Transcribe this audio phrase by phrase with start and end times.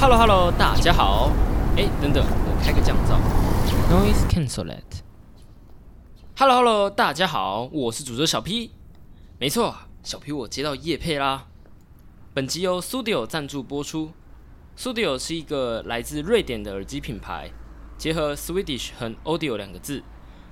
[0.00, 1.32] Hello Hello，大家好。
[1.76, 3.18] 哎，等等，我开个降噪。
[3.90, 5.02] Noise cancel it。
[6.36, 8.70] Hello Hello，大家好，我是主持人小 P。
[9.40, 9.74] 没错，
[10.04, 11.46] 小 P 我接到叶配啦。
[12.32, 14.12] 本集由 Studio 赞助播出。
[14.76, 17.50] Studio 是一个来自瑞典的耳机品牌，
[17.96, 20.04] 结合 Swedish 和 Audio 两个字，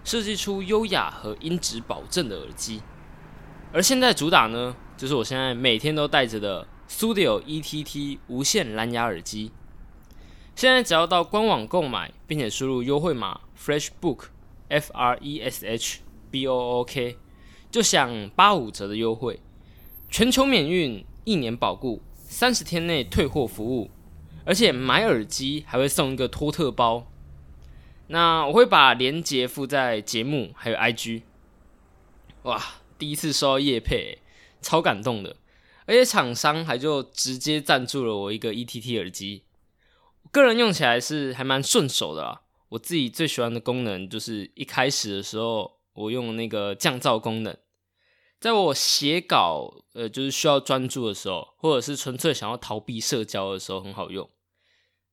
[0.02, 2.82] 设计出优雅和音质保证的耳机。
[3.72, 9.52] 而现在主打呢，就是我现在每天都戴着的 Studio ETT 无线蓝牙耳机。
[10.54, 14.26] 现在只要到官网购买，并且输入优惠码 FreshBook
[14.68, 16.00] F R E S H
[16.30, 17.18] B O O K，
[17.70, 19.40] 就享八五折的优惠，
[20.08, 23.90] 全球免运，一年保固，三十天内退货服务。
[24.44, 27.10] 而且买耳机还会送一个托特包，
[28.06, 31.22] 那我会把链接附在节目还有 IG。
[32.44, 32.62] 哇，
[32.96, 34.18] 第一次收到叶配，
[34.62, 35.34] 超感动的！
[35.86, 39.44] 而且厂商还就直接赞助了我一个 ETT 耳机，
[40.30, 42.42] 个人用起来是还蛮顺手的啦。
[42.70, 47.56] 我自己最喜欢的功能就是一开始的时候我用那个降噪功能，
[48.40, 54.28] 在我写稿呃就是需要专注的时候，或者是纯粹想要逃避社交的时候，很好用。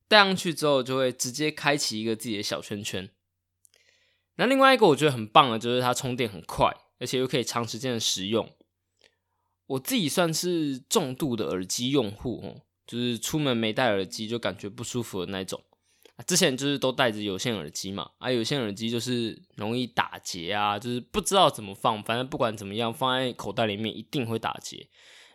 [0.07, 3.09] 戴上去之后，就会直接开启一个自己的小圈圈。
[4.35, 8.51] 那另外一个我觉得很棒的，就是它充电很快，而且又可以长时间的使用。
[9.73, 15.59] 我自己算是重度的耳机用户哦，就是出门没戴耳机就感觉不舒服的那种。
[16.27, 24.88] 之前就是都戴着有线耳机嘛，啊，有线耳机就是容易打结啊，就是不知道怎么放，反正不管怎么样，放在口袋里面一定会打结。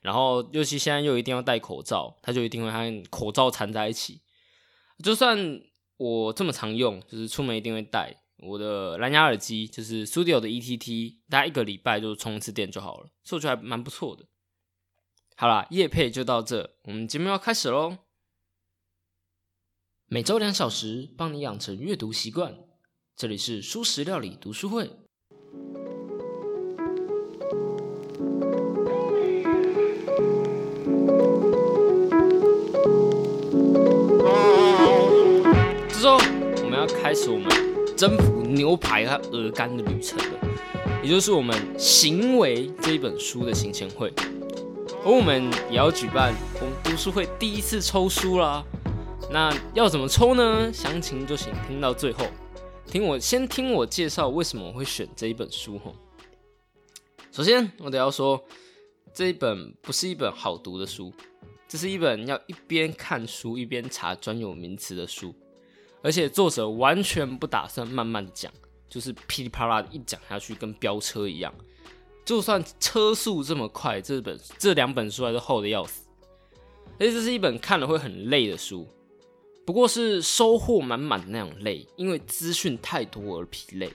[0.03, 4.21] 然后尤其现在又一定要戴口罩，它就一定会和口罩缠在一起。
[5.03, 5.61] 就算
[5.97, 14.25] 我这么常用，就是出门一定会戴我的蓝牙耳机，就是 Studio 的 ETT，大概一个礼拜就充一次电就好了，所以我觉得还蛮不错的。
[15.41, 17.99] 好啦，夜配就到这，我们节目要开始喽。
[20.09, 22.57] 每周两小时，帮你养成阅读习惯。
[23.15, 24.89] 这里是舒食料理读书会。
[35.89, 36.19] 就说
[36.65, 37.49] 我们要开始我们
[37.97, 40.41] 征服牛排和鹅肝的旅程了，
[41.01, 44.13] 也就是我们《行为》这一本书的行前会，
[45.09, 48.63] 而我们也要举办我们读书会第一次抽书啦。
[49.31, 50.71] 那要怎么抽呢？
[50.71, 52.27] 详情就请听到最后，
[52.85, 55.91] 听我先听我介绍为什么我会选这一本书哈。
[57.33, 58.45] 首先，我得要说，
[59.15, 61.11] 这一本不是一本好读的书，
[61.67, 65.35] 这是一本要一边看书一边查专有名词的书。
[66.03, 68.53] 而且作者完全不打算慢慢讲，
[68.91, 71.55] 就是噼里啪啦一讲下去，跟飙车一样。
[72.29, 76.07] 就算车速这么快，这本这两本书还是厚的要死。
[76.99, 78.87] 而且这是一本看了会很累的书，
[79.65, 83.91] 不过是收获满满的那种累，因为资讯太多而疲累。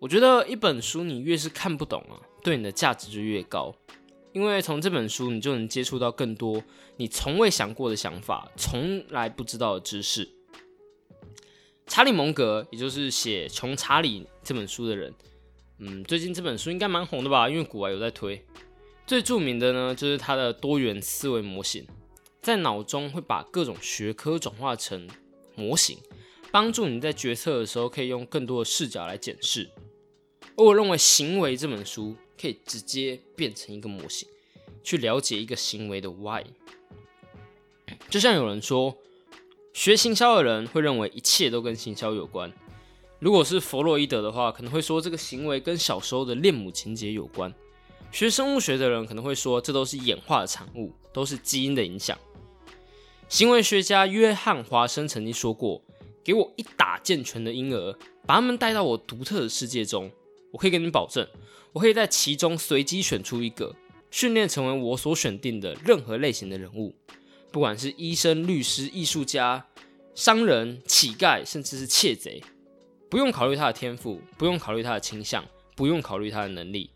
[0.00, 3.72] 我觉得一本书你越是看不懂啊，对你的价值就越高，
[4.32, 6.60] 因为从这本书你就能接触到更多
[6.96, 10.28] 你从未想过的想法，从来不知道的知识。
[11.86, 15.14] 查理·蒙格，也就是写《穷查理》这本书的人，
[15.84, 17.50] 嗯，最近这本书应该蛮红的吧？
[17.50, 18.40] 因为古玩有在推。
[19.04, 21.84] 最著名的呢，就是他的多元思维模型，
[22.40, 25.08] 在脑中会把各种学科转化成
[25.56, 25.98] 模型，
[26.52, 29.70] 帮助你在决策的时候可以用更多的视角来检视。
[30.56, 34.28] 而我认为《行为》这本书可以直接变成一个模型，
[34.84, 36.44] 去了解一个行为的 why。
[38.08, 38.96] 就像有人说。
[39.74, 42.52] 学行销的人会认为一切都跟行销有关。
[43.22, 47.54] 如果是弗洛伊德的话，可能会说这个行为跟小时候的恋母情节有关。
[48.10, 52.18] 学生物学的人可能会说这都是演化的产物，都是基因的影响。
[53.28, 55.80] 行为学家约翰华生曾经说过
[56.24, 57.96] ：“给我一打健全的婴儿，
[58.26, 60.10] 把他们带到我独特的世界中，
[60.50, 61.24] 我可以跟你保证，
[61.72, 63.72] 我可以在其中随机选出一个，
[64.10, 66.92] 训练成为我所选定的任何类型的人物。”
[67.52, 69.64] 不管是医生、律师、艺术家、
[70.12, 72.42] 商人、乞丐，甚至是窃贼，
[73.12, 75.44] 不用考虑他的天赋，不用考虑他的倾向，
[75.76, 76.88] 不用考虑他的能力，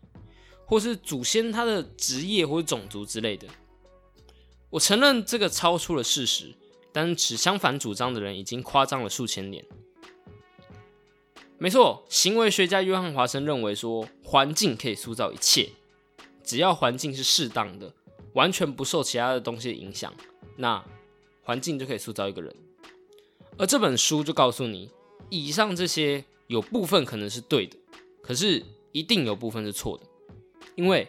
[0.65, 3.47] 或是祖先他的职业或者种族之类的。
[4.71, 6.55] 我承认这个超出了事实，
[6.91, 9.63] 但持相反主张的人已经夸张了数千年。
[11.59, 15.69] 没错，行为学家约翰华生认为说，环境可以塑造一切，
[16.43, 17.93] 只要环境是适当的，
[18.33, 20.11] 完全不受其他的东西影响。
[20.55, 20.83] 那
[21.43, 22.55] 环境就可以塑造一个人，
[23.59, 24.89] 而这本书就告诉你，
[25.29, 27.77] 以上这些有部分可能是对的，
[28.21, 30.05] 可是一定有部分是错的，
[30.75, 31.07] 因为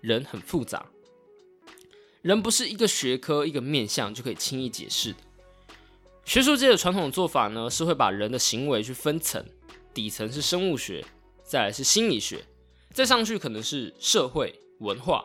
[0.00, 0.86] 人很复杂，
[2.22, 5.18] 人不是一个学科一个面相就可以轻易解释的。
[6.24, 9.44] 学术界的传统做法呢，是会把人的行为去分层，
[9.94, 11.04] 底层是生物学，
[11.42, 12.44] 再来是心理学，
[12.92, 15.24] 再上去可能是社会文化，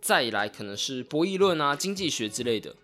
[0.00, 2.76] 再来可能是博弈论啊、经济学之类的。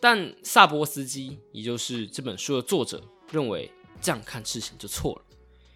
[0.00, 3.70] 但萨波斯基，也就是这本书的作者，认为
[4.00, 5.22] 这样看事情就错了，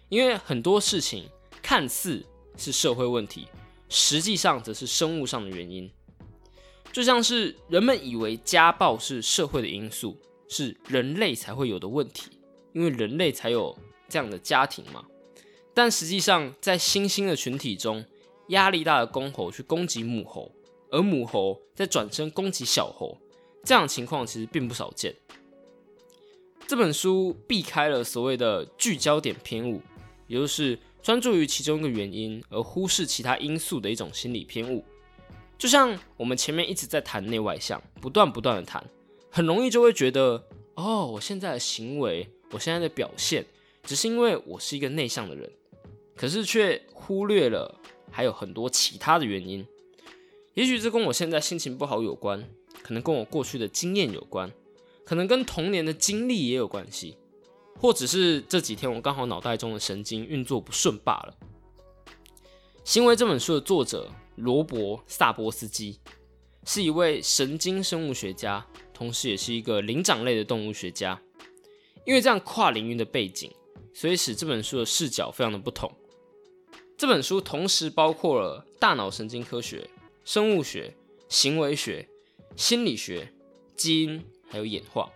[0.09, 1.29] 因为很多事情
[1.61, 2.25] 看似
[2.57, 3.47] 是社会问题，
[3.89, 5.91] 实际上则是生物上的原因。
[6.91, 10.17] 就像是人们以为家暴是社会的因素，
[10.49, 12.29] 是人类才会有的问题，
[12.73, 13.77] 因为人类才有
[14.09, 15.05] 这样的家庭嘛。
[15.73, 18.03] 但实际上，在新兴的群体中，
[18.49, 20.51] 压力大的公猴去攻击母猴，
[20.89, 23.17] 而母猴再转身攻击小猴。
[23.63, 25.15] 这样的情况其实并不少见。
[26.71, 29.81] 这本书避开了所谓的聚焦点偏误，
[30.25, 34.81] 也就是专注于其中一个原因而忽视其他因素的一种心理偏误。
[35.57, 38.81] 就像我们前面一直在谈内外向，不断不断的谈，
[39.29, 43.45] 很容易就会觉得，哦，我现在的行为，我现在的表现，
[43.83, 45.51] 只是因为我是一个内向的人，
[46.15, 49.67] 可是却忽略了还有很多其他的原因。
[50.53, 52.47] 也许这跟我现在心情不好有关。
[52.81, 54.51] 可能跟我过去的经验有关，
[55.05, 57.17] 可能跟童年的经历也有关系，
[57.79, 61.35] 或只是这几天我刚好脑袋中的神经运作不顺罢了。
[62.83, 65.99] 行为这本书的作者罗伯·萨波斯基
[66.65, 71.21] 是一位神经生物学家，同时也是一个灵长类的动物学家。
[72.05, 73.51] 因为这样跨领域的背景，
[73.93, 75.91] 所以使这本书的视角非常的不同。
[76.97, 79.89] 这本书同时包括了大脑神经科学、
[80.23, 80.95] 生物学、
[81.27, 82.07] 行为学。
[82.57, 83.31] 心理学、
[83.77, 84.21] 基因
[84.51, 85.09] 还有演化。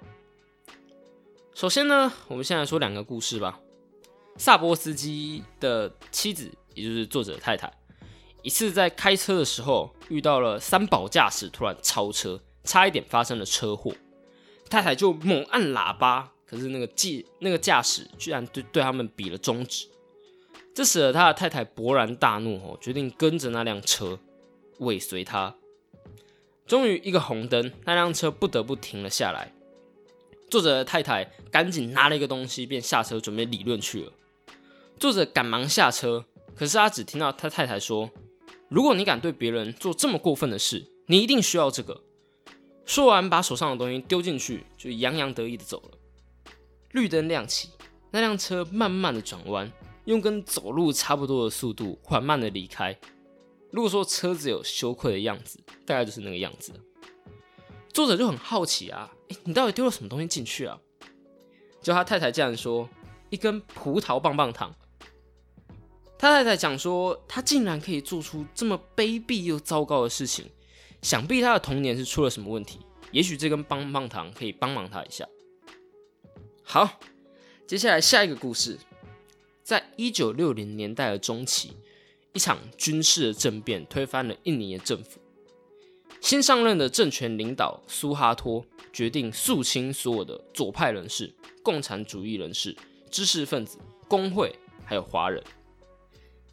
[1.53, 3.59] 首先呢，我们先来说两个故事吧。
[4.37, 7.71] 萨波斯基的妻子，也就是作者太太，
[8.41, 13.93] 一次在开车的时候遇到了三宝驾驶突然超车，差一点发生了车祸。
[14.69, 17.09] 太太就猛按喇叭，可是那个驾
[17.39, 19.87] 那个驾驶居然对对他们比了中指，
[20.73, 24.19] 这使得他的太太勃然大怒，哦，决定跟着那辆车
[24.79, 25.55] 尾随他。
[26.65, 29.53] 终于一个红灯，那辆车不得不停了下来。
[30.49, 34.11] 作者的太太赶紧拿了一个东西，便下车准备理论去了。
[34.99, 36.25] 作者赶忙下车，
[36.55, 38.09] 可是他只听到他太太说
[38.69, 42.01] ：“如果你敢对别人做这么过分的事，你一定需要这个。”
[42.85, 45.97] 说完，把手上的东西丢进去，就洋洋得意的走了。
[46.91, 47.69] 绿灯亮起，
[48.09, 49.71] 那辆车慢慢的转弯，
[50.05, 52.97] 用跟走路差不多的速度缓慢的离开。
[53.75, 56.71] 如果说车子有羞愧的样子，大概就是那个样子。
[57.89, 60.79] 作者就很好奇啊，哎，你到底丢了什么东西进去啊？
[61.81, 62.89] 就他太太这样说，
[63.29, 64.73] 一根葡萄棒棒糖。
[66.17, 70.49] 他太太讲说，他竟然可以做出这么卑鄙又糟糕的事情，
[71.01, 72.79] 想必他的童年是出了什么问题。
[73.11, 75.27] 也许这根棒棒糖可以帮忙他一下。
[76.63, 77.01] 好，
[77.67, 78.79] 接下来下一个故事，
[79.63, 81.75] 在一九六零年代的中期。
[82.35, 85.21] 一场军事的政变推翻了印尼的政府。
[86.19, 91.33] 新上任的政权领导苏哈托决定肃清所有的左派人士、
[91.63, 92.75] 共产主义人士、
[93.09, 93.77] 知识分子、
[94.09, 94.53] 工会，
[94.83, 95.41] 还有华人。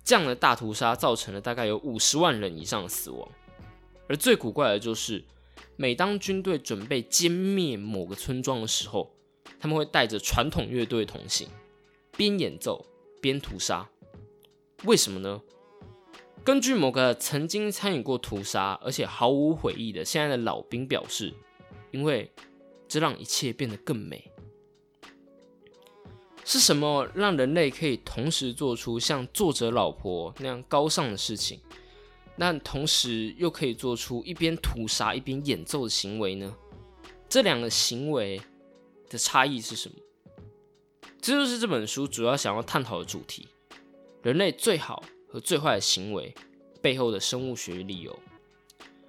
[0.05, 3.29] 这样的大屠杀造成了大概有五十万人以上的死亡。
[4.09, 5.25] 而最古怪的就是，
[5.75, 9.15] 每当军队准备歼灭某个村庄的时候，
[9.59, 11.49] 他们会带着传统乐队同行，
[12.17, 12.87] 边演奏
[13.21, 13.89] 边屠杀。
[14.85, 15.41] 为什么呢？
[16.45, 21.33] 根据某个曾经参与过屠杀而且毫无悔意的现在的老兵表示，
[21.93, 22.29] 因为
[22.89, 24.29] 这让一切变得更美。
[26.45, 31.61] 是什么让人类可以同时做出像作者老婆那样高尚的事情，
[32.37, 36.53] 但同时又可以做出一边屠杀一边演奏的行为呢？
[37.29, 38.43] 这两个行为
[39.09, 39.95] 的差异是什么？
[41.21, 43.47] 这就是这本书主要想要探讨的主题：
[44.23, 45.05] 人类最好。
[45.33, 46.35] 和最坏的行为
[46.83, 48.19] 背后的生物学理由，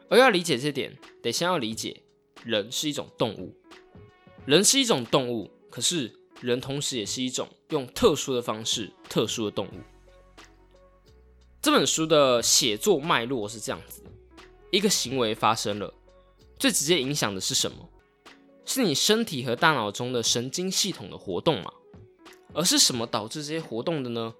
[0.07, 2.01] 而要理解这点，得先要理解
[2.45, 3.53] 人是一种动物。
[4.45, 9.71] 人是一种动物，可是人同时也是一种用特殊的方式特殊的动物。
[11.61, 14.01] 这本书的写作脉络是这样子：
[14.71, 15.93] 一个行为发生了，
[16.57, 17.89] 最直接影响的是什么？
[18.65, 21.73] 是你身体和大脑中的神经系统的活动吗？
[22.53, 24.33] 而是什么导致这些活动的呢？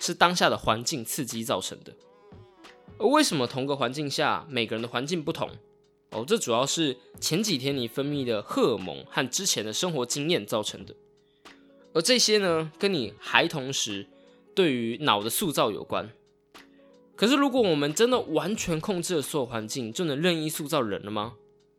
[0.00, 1.94] 是当下的环境刺激造成的，
[2.98, 5.50] 而为什么同个环境下每个人的环境不同？
[6.10, 10.94] 哦，这主要是前几天你分泌的荷尔蒙和之前的生活经验造成的，
[11.92, 14.06] 而这些呢，跟你孩童时
[14.54, 16.10] 对于脑的塑造有关。
[17.14, 21.34] 可是，如果我们真的完全控制了所有环境，就能任意塑造人了吗？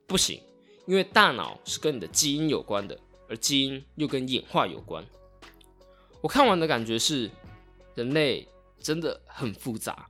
[0.06, 0.40] 不行，
[0.86, 3.00] 因为大脑是跟你的基因有关的，
[3.30, 5.04] 而基因又跟演化有关。
[6.22, 7.32] 我看完的感觉是，
[7.96, 8.48] 人类
[8.80, 10.08] 真的很复杂，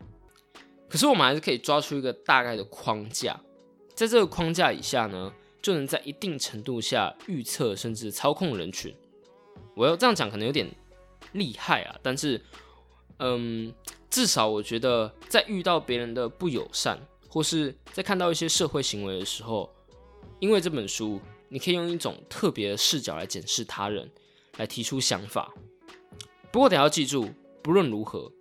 [0.88, 3.40] 可是我们还是可以抓出一个大概的框架，
[3.96, 8.96] 在这个框架以下呢，就能在一定程度下预测甚至操控人群。
[9.76, 10.70] 我要这样讲可能有点
[11.34, 12.42] 厉害啊，但是，
[13.18, 13.74] 嗯，
[14.10, 19.74] 至少我觉得在遇到别人的不友善，或是在看到一些社会行为的时候，
[20.40, 24.10] 因为这本书，你可以用一种特别的视角来检视他人，
[24.58, 25.54] 来提出想法。
[26.52, 27.30] 不过得要记住，
[27.62, 28.32] 不论如何，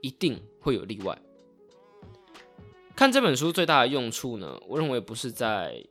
[0.00, 1.20] 一定会有例外。
[2.94, 5.84] 看这本书最大的用处呢，我认为不是在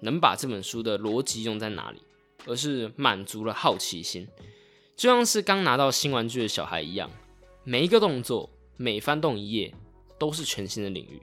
[0.00, 2.02] 能把这本书的逻辑用在哪里，
[2.46, 4.28] 而是满足了好奇心，
[4.96, 7.10] 就像是刚拿到新玩具的小孩一样，
[7.64, 9.74] 每一个动作，每翻动一页，
[10.18, 11.20] 都是全新的领域。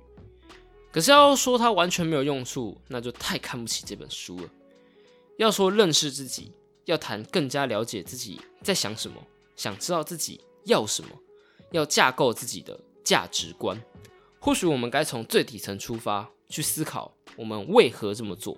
[0.92, 4.50] 可是要说它完全没有用处，那就太看不起这本书了。
[5.38, 6.52] 要说认识自己，
[6.86, 9.16] 要谈更加了解自己在想什么。
[9.56, 11.10] 想知道自己要什么，
[11.72, 13.82] 要架构自己的价值观。
[14.40, 18.58] 或许我们该从最底层出发，去思考我们为何这么做，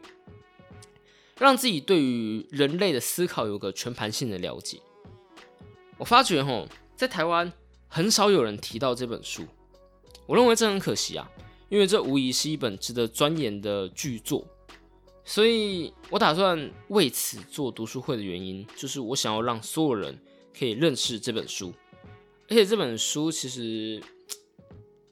[1.37, 4.79] 让自己对于人类的思考有个全盘性的了解。
[5.97, 7.51] 我发觉吼，在台湾
[7.87, 9.45] 很少有人提到这本书，
[10.25, 11.29] 我认为这很可惜啊，
[11.69, 14.45] 因为这无疑是一本值得钻研的巨作。
[15.25, 20.19] 所以我打算为此做读书会的原因，就是我想要让所有人。
[20.55, 21.73] 可以认识这本书，
[22.49, 24.01] 而且这本书其实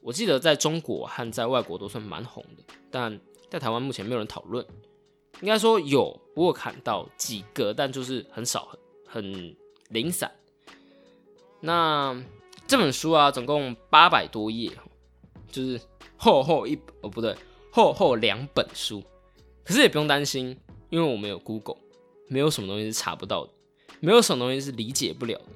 [0.00, 3.18] 我记得在中国和在外国都算蛮红的，但
[3.50, 4.64] 在台湾目前没有人讨论。
[5.40, 8.68] 应该说有，我有看到几个，但就是很少，
[9.06, 9.56] 很很
[9.90, 10.30] 零散。
[11.60, 12.16] 那
[12.66, 14.70] 这本书啊，总共八百多页，
[15.50, 15.80] 就是
[16.16, 17.36] 厚厚一哦不对，
[17.70, 19.02] 厚厚两本书。
[19.64, 20.56] 可是也不用担心，
[20.90, 21.76] 因为我们有 Google，
[22.28, 23.52] 没有什么东西是查不到的。
[24.00, 25.46] 没有什么东西是理解不了的，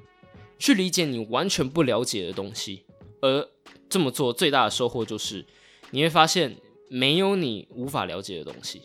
[0.58, 2.84] 去理解你完全不了解的东西，
[3.20, 3.48] 而
[3.88, 5.44] 这么做最大的收获就是
[5.90, 6.56] 你会发现
[6.88, 8.82] 没有你无法了解的东西。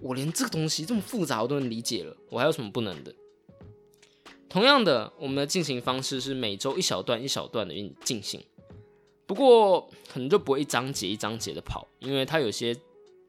[0.00, 3.14] 我连这个东西这么复杂我都能理解了，我还有什么不能的？
[4.48, 8.42] 同样的，我们的进行方式是每周一小段一小段的进行，
[9.26, 12.74] 不过可能就不会一章节一章节的跑，因为它有些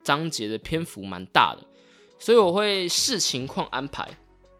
[0.01, 1.63] 章节的篇幅蛮大的，
[2.17, 4.09] 所以我会视情况安排。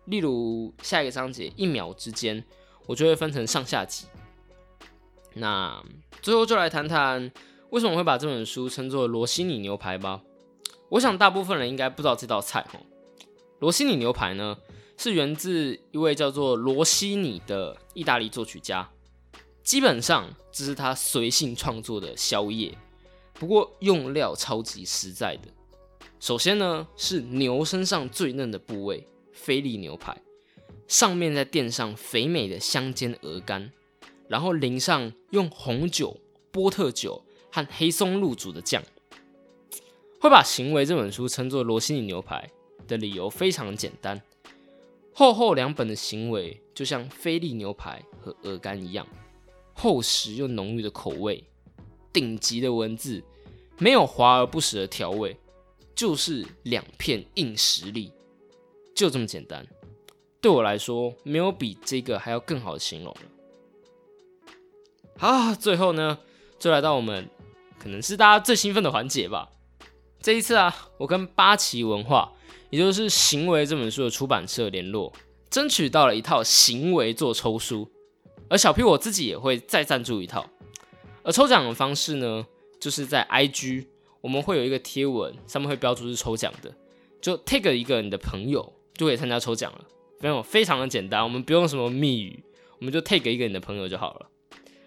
[0.05, 2.43] 例如下一个章节一秒之间，
[2.85, 4.05] 我就会分成上下集。
[5.33, 5.83] 那
[6.21, 7.31] 最后就来谈谈
[7.69, 10.21] 为什么会把这本书称作罗西尼牛排吧。
[10.89, 12.79] 我想大部分人应该不知道这道菜哦。
[13.59, 14.57] 罗西尼牛排呢，
[14.97, 18.89] 是源自一位叫做罗西尼的意大利作曲家。
[19.63, 22.77] 基本上这是他随性创作的宵夜，
[23.33, 25.47] 不过用料超级实在的。
[26.19, 29.07] 首先呢，是牛身上最嫩的部位。
[29.33, 30.15] 菲力牛排，
[30.91, 33.71] 上面再垫上肥美的香煎鹅肝，
[34.27, 36.17] 然后淋上用红酒、
[36.51, 38.83] 波特酒和黑松露煮的酱。
[40.19, 42.51] 会把《行为》这本书称作罗西尼牛排
[42.89, 44.21] 的理由非常简单：
[45.13, 49.07] 厚厚两本的《行为》就像菲力牛排和鹅肝一样，
[49.71, 51.41] 厚实又浓郁的口味，
[52.11, 53.23] 顶级的文字，
[53.77, 55.37] 没有华而不实的调味，
[55.95, 58.11] 就是两片硬实力。
[58.93, 59.65] 就这么简单，
[60.41, 63.21] 对我来说没有比这个还要更好的形容了。
[65.17, 66.17] 好，最后呢，
[66.57, 67.29] 就来到我们
[67.77, 69.49] 可能是大家最兴奋的环节吧。
[70.19, 72.33] 这一次啊，我跟八旗文化，
[72.71, 75.13] 也就是《行为》这本书的出版社联络，
[75.49, 77.87] 争取到了一套《行为》做抽书，
[78.49, 80.49] 而小 P 我自己也会再赞助一套。
[81.23, 82.45] 而抽奖的方式呢，
[82.79, 83.85] 就是在 IG，
[84.21, 86.73] 我们会有一个贴文，上面会标注是抽奖的，
[87.21, 88.73] 就 take 一个你的朋友。
[88.93, 89.85] 就可以参加抽奖了，
[90.21, 92.39] 非常非常的简单，我们不用什么密语，
[92.79, 94.29] 我们就 take 一个你的朋友就好了。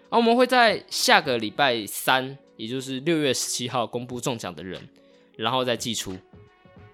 [0.09, 4.81] 而我们会在下个礼拜三，也就是六月十七号公布中奖的人，
[5.35, 6.17] 然后再寄出。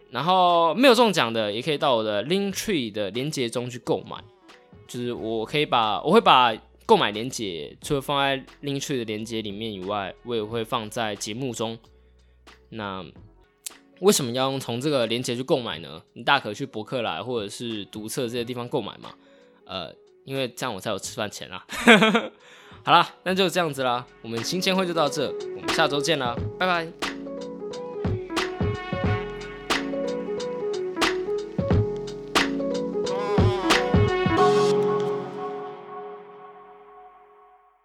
[0.09, 4.17] 然后没有中奖的，也可以到我的 Link Tree 的链接中去购买。
[4.87, 6.53] 就是我可以把我会把
[6.85, 11.77] 购买链接除了放在 Link Tree 的链接里面以外，我也会放在节目中。
[12.69, 13.05] 那。
[14.01, 16.01] 为什么要用从这个链接去购买呢？
[16.13, 19.11] 你大可去博客来或者是读册这些地方购买嘛。
[19.65, 19.93] 呃，
[20.25, 21.65] 因为这样我才有吃饭钱啊。
[22.83, 27.10] 好啦，那就这样子啦，我们新签会就到这，我们下周见啦，拜拜。